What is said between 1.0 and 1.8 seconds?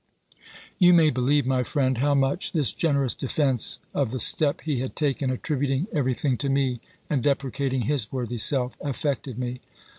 believe, my